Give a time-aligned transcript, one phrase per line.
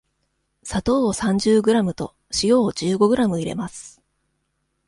[0.63, 4.01] 砂糖を三十グラムと塩を十五グラム入れます。